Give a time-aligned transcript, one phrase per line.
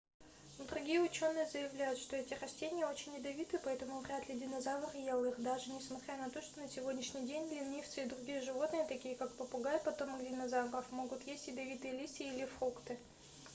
[0.67, 5.69] другие учёные заявляют что эти растения очень ядовиты поэтому вряд ли динозавр ел их даже
[5.71, 10.23] несмотря на то что на сегодняшний день ленивцы и другие животные такие как попугай потомок
[10.23, 12.97] динозавров могут есть ядовитые листья или фрукты